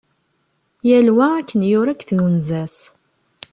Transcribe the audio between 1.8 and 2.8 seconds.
deg twenza-s.